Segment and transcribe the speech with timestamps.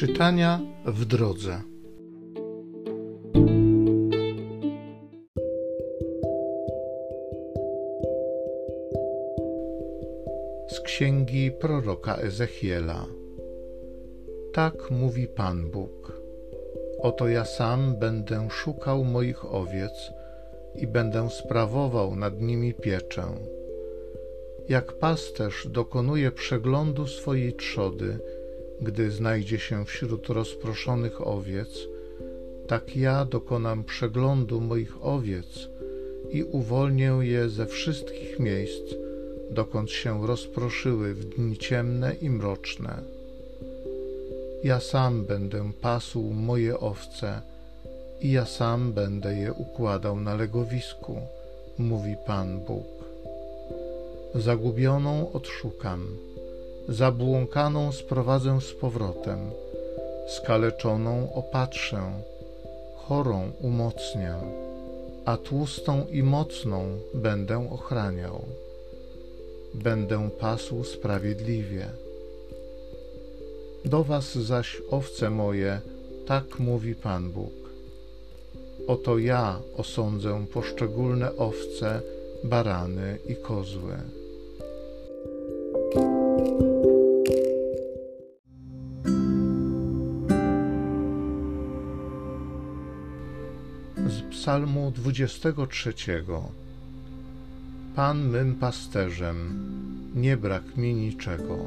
[0.00, 1.60] Czytania w drodze.
[10.68, 13.06] Z księgi proroka Ezechiela.
[14.52, 16.22] Tak mówi Pan Bóg.
[16.98, 20.12] Oto ja sam będę szukał moich owiec
[20.74, 23.24] i będę sprawował nad nimi pieczę.
[24.68, 28.18] Jak pasterz dokonuje przeglądu swojej trzody,
[28.82, 31.68] gdy znajdzie się wśród rozproszonych owiec,
[32.66, 35.68] tak ja dokonam przeglądu moich owiec
[36.30, 38.94] i uwolnię je ze wszystkich miejsc,
[39.50, 43.02] dokąd się rozproszyły w dni ciemne i mroczne.
[44.64, 47.40] Ja sam będę pasł moje owce
[48.20, 51.20] i ja sam będę je układał na legowisku,
[51.78, 52.86] mówi Pan Bóg.
[54.34, 56.16] Zagubioną odszukam
[56.88, 59.50] zabłąkaną sprowadzę z powrotem,
[60.28, 62.12] skaleczoną opatrzę,
[62.96, 64.34] chorą umocnię,
[65.24, 68.44] a tłustą i mocną będę ochraniał.
[69.74, 71.86] Będę pasł sprawiedliwie.
[73.84, 75.80] Do was zaś, owce moje,
[76.26, 77.52] tak mówi Pan Bóg.
[78.86, 82.00] Oto ja osądzę poszczególne owce,
[82.44, 84.19] barany i kozły.
[94.40, 95.94] Psalmu 23.
[97.96, 99.38] Pan mym pasterzem,
[100.14, 101.58] nie brak mi niczego.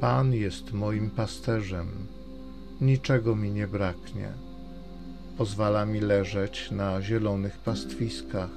[0.00, 1.88] Pan jest moim pasterzem,
[2.80, 4.28] niczego mi nie braknie.
[5.38, 8.50] Pozwala mi leżeć na zielonych pastwiskach.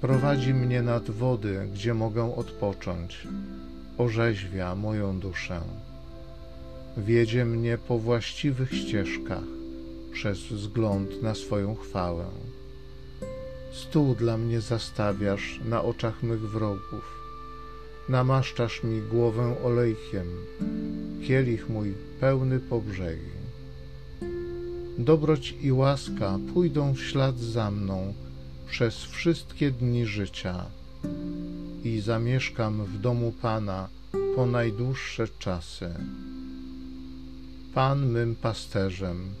[0.00, 3.28] Prowadzi mnie nad wody, gdzie mogę odpocząć.
[3.98, 5.60] Orzeźwia moją duszę.
[6.96, 9.61] Wiedzie mnie po właściwych ścieżkach
[10.12, 12.26] przez wzgląd na swoją chwałę.
[13.72, 17.22] Stół dla mnie zastawiasz na oczach mych wrogów.
[18.08, 20.26] Namaszczasz mi głowę olejkiem,
[21.26, 23.42] kielich mój pełny po brzegi.
[24.98, 28.14] Dobroć i łaska pójdą w ślad za mną
[28.68, 30.64] przez wszystkie dni życia
[31.84, 33.88] i zamieszkam w domu Pana
[34.36, 35.94] po najdłuższe czasy.
[37.74, 39.34] Pan mym pasterzem,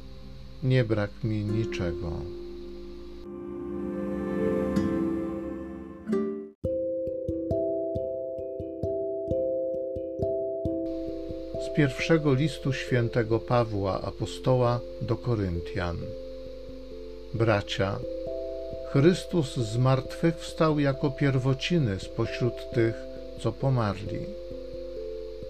[0.62, 2.12] nie brak mi niczego.
[11.66, 15.96] Z pierwszego listu świętego Pawła apostoła do Koryntian.
[17.34, 17.98] Bracia,
[18.92, 22.94] Chrystus zmartwychwstał jako pierwociny spośród tych,
[23.40, 24.26] co pomarli.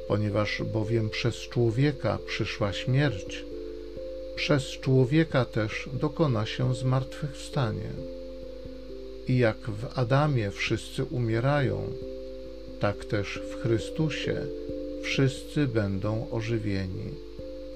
[0.08, 3.44] Ponieważ bowiem przez człowieka przyszła śmierć,
[4.36, 7.90] przez człowieka też dokona się zmartwychwstanie.
[9.28, 11.92] I jak w Adamie wszyscy umierają,
[12.80, 14.40] tak też w Chrystusie
[15.02, 17.10] wszyscy będą ożywieni,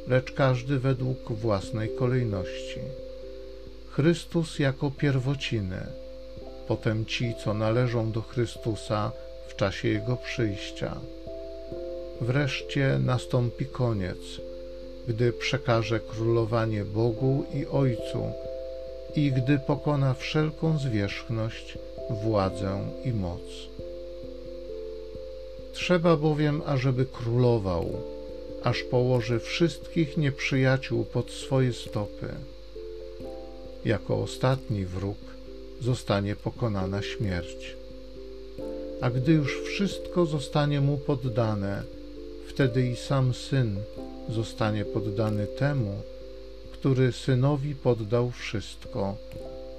[0.09, 2.81] lecz każdy według własnej kolejności.
[3.91, 5.87] Chrystus jako pierwociny,
[6.69, 9.13] potem ci, co należą do Chrystusa
[9.49, 11.01] w czasie Jego przyjścia.
[12.21, 14.19] Wreszcie nastąpi koniec,
[15.09, 18.33] gdy przekaże królowanie Bogu i Ojcu
[19.17, 21.79] i gdy pokona wszelką zwierzchność,
[22.23, 23.41] władzę i moc.
[25.73, 27.87] Trzeba bowiem, ażeby królował,
[28.63, 32.29] aż położy wszystkich nieprzyjaciół pod swoje stopy.
[33.85, 35.19] Jako ostatni wróg
[35.81, 37.77] zostanie pokonana śmierć.
[39.01, 41.83] A gdy już wszystko zostanie mu poddane,
[42.49, 43.77] wtedy i sam syn
[44.29, 46.03] zostanie poddany temu,
[46.73, 49.17] który synowi poddał wszystko,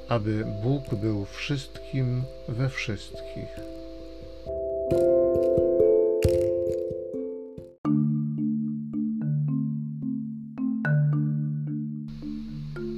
[0.07, 3.67] aby Bóg był wszystkim we wszystkich.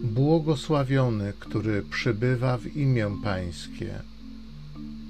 [0.04, 4.00] Błogosławiony, który przybywa w imię Pańskie.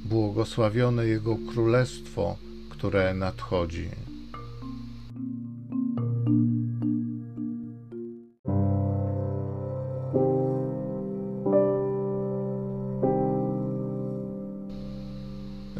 [0.05, 2.37] Błogosławione Jego Królestwo,
[2.69, 3.89] które nadchodzi.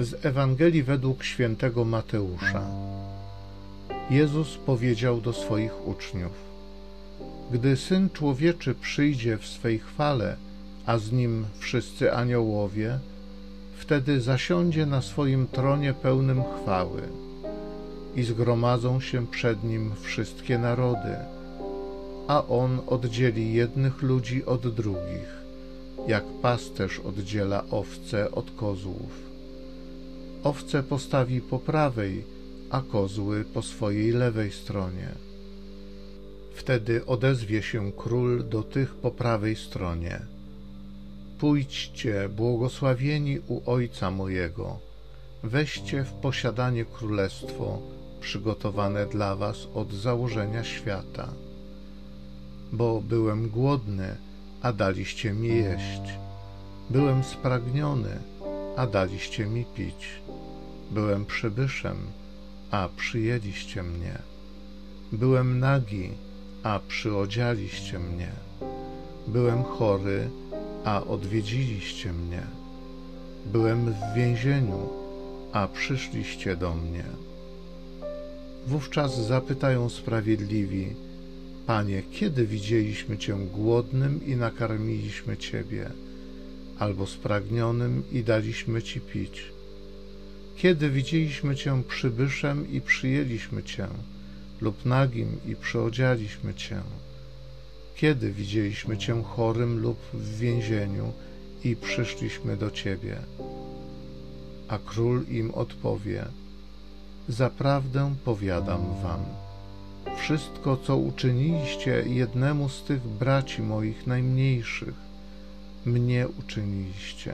[0.10, 2.62] Z Ewangelii według świętego Mateusza.
[4.10, 6.32] Jezus powiedział do swoich uczniów:
[7.52, 10.36] Gdy syn człowieczy przyjdzie w swej chwale,
[10.86, 13.00] a z nim wszyscy aniołowie,
[13.78, 17.02] wtedy zasiądzie na swoim tronie pełnym chwały.
[18.16, 21.16] i zgromadzą się przed nim wszystkie narody,
[22.28, 25.44] a on oddzieli jednych ludzi od drugich,
[26.08, 29.29] jak pasterz oddziela owce od kozłów.
[30.44, 32.24] Owce postawi po prawej,
[32.70, 35.10] a kozły po swojej lewej stronie.
[36.54, 40.22] Wtedy odezwie się król do tych po prawej stronie.
[41.40, 44.80] Pójdźcie, błogosławieni u Ojca mojego,
[45.44, 47.82] weźcie w posiadanie królestwo
[48.22, 51.34] przygotowane dla was od założenia świata.
[52.72, 54.16] Bo byłem głodny,
[54.62, 56.02] a daliście mi jeść.
[56.90, 58.20] Byłem spragniony,
[58.80, 60.08] a daliście mi pić.
[60.92, 61.98] Byłem przybyszem,
[62.72, 64.18] a przyjęliście mnie.
[65.12, 66.10] Byłem nagi,
[66.64, 68.32] a przyodzialiście mnie.
[69.28, 70.30] Byłem chory,
[70.86, 72.44] a odwiedziliście mnie.
[73.46, 74.90] Byłem w więzieniu,
[75.52, 77.06] a przyszliście do mnie.
[78.68, 80.96] Wówczas zapytają sprawiedliwi:
[81.68, 85.90] Panie, kiedy widzieliśmy Cię głodnym i nakarmiliśmy Ciebie,
[86.80, 89.44] albo spragnionym i daliśmy Ci pić?
[90.58, 93.88] Kiedy widzieliśmy Cię przybyszem i przyjęliśmy Cię,
[94.62, 96.82] lub nagim i przyodzialiśmy Cię?
[97.96, 101.14] Kiedy widzieliśmy Cię chorym lub w więzieniu
[101.64, 103.18] i przyszliśmy do Ciebie?
[104.68, 106.26] A król im odpowie:
[107.30, 109.26] Zaprawdę powiadam Wam,
[110.18, 115.09] wszystko, co uczyniliście jednemu z tych braci moich najmniejszych,
[115.86, 117.34] mnie uczyniliście.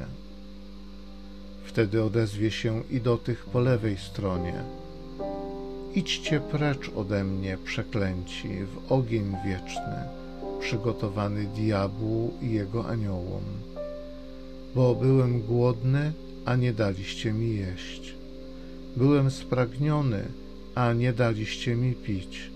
[1.65, 4.63] Wtedy odezwie się i do tych po lewej stronie.
[5.95, 9.97] Idźcie precz ode mnie, przeklęci, w ogień wieczny,
[10.59, 13.43] przygotowany diabłu i jego aniołom.
[14.75, 16.13] Bo byłem głodny,
[16.45, 18.15] a nie daliście mi jeść.
[18.95, 20.25] Byłem spragniony,
[20.75, 22.51] a nie daliście mi pić.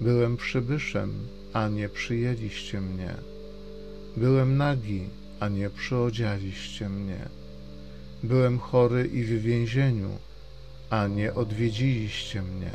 [0.00, 1.12] Byłem przybyszem,
[1.52, 3.33] a nie przyjęliście mnie.
[4.16, 5.02] Byłem nagi,
[5.40, 7.18] a nie przyodzialiście mnie.
[8.22, 10.08] Byłem chory i w więzieniu,
[10.90, 12.70] a nie odwiedziliście mnie.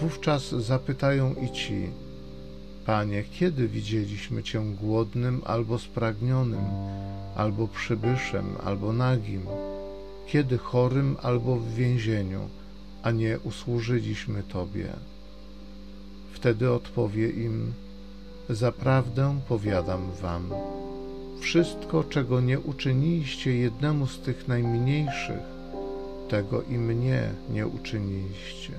[0.00, 1.90] Wówczas zapytają i ci,
[2.86, 6.64] Panie, kiedy widzieliśmy Cię głodnym albo spragnionym,
[7.36, 9.42] albo przybyszem, albo nagim,
[10.26, 12.48] kiedy chorym albo w więzieniu,
[13.02, 14.88] a nie usłużyliśmy Tobie?
[16.32, 17.72] Wtedy odpowie im,
[18.50, 20.50] Zaprawdę powiadam Wam,
[21.40, 25.42] wszystko, czego nie uczyniliście jednemu z tych najmniejszych,
[26.28, 28.72] tego i mnie nie uczyniliście.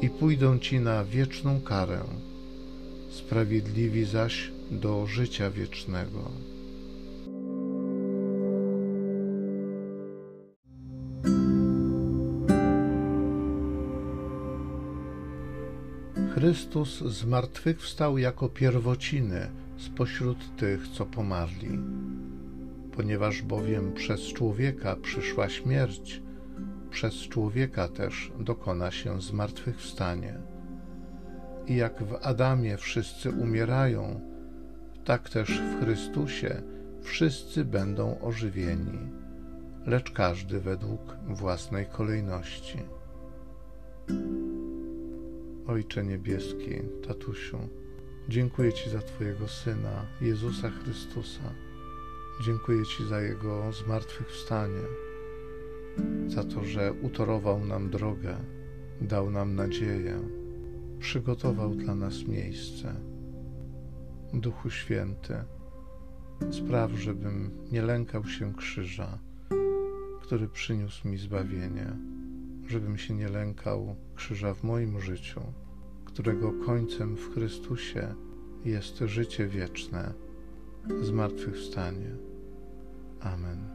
[0.00, 2.00] I pójdą ci na wieczną karę,
[3.10, 6.49] sprawiedliwi zaś do życia wiecznego.
[16.34, 21.78] Chrystus zmartwychwstał jako pierwociny spośród tych, co pomarli.
[22.96, 26.22] Ponieważ bowiem przez człowieka przyszła śmierć,
[26.90, 30.38] przez człowieka też dokona się zmartwychwstanie.
[31.66, 34.20] I jak w Adamie wszyscy umierają,
[35.04, 36.62] tak też w Chrystusie
[37.02, 38.98] wszyscy będą ożywieni,
[39.86, 42.78] lecz każdy według własnej kolejności.
[45.70, 47.58] Ojcze Niebieski, Tatusiu,
[48.28, 51.54] dziękuję Ci za Twojego Syna, Jezusa Chrystusa.
[52.44, 54.82] Dziękuję Ci za Jego zmartwychwstanie,
[56.26, 58.36] za to, że utorował nam drogę,
[59.00, 60.20] dał nam nadzieję,
[60.98, 62.94] przygotował dla nas miejsce.
[64.34, 65.34] Duchu Święty,
[66.50, 69.18] spraw, żebym nie lękał się krzyża,
[70.22, 72.19] który przyniósł mi zbawienie
[72.70, 75.40] żebym się nie lękał krzyża w moim życiu,
[76.04, 78.14] którego końcem w Chrystusie
[78.64, 80.14] jest życie wieczne,
[81.02, 82.10] zmartwychwstanie.
[83.20, 83.68] Amen.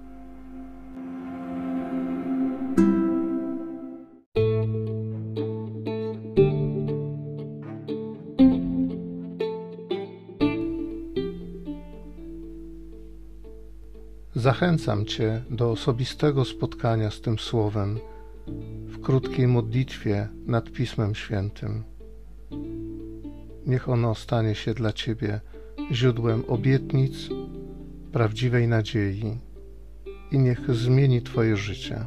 [14.36, 18.00] Zachęcam Cię do osobistego spotkania z tym Słowem
[19.06, 21.84] krótkiej modlitwie nad Pismem Świętym.
[23.66, 25.42] Niech ono stanie się dla Ciebie
[25.92, 27.30] źródłem obietnic,
[28.12, 29.38] prawdziwej nadziei
[30.32, 32.06] i niech zmieni Twoje życie.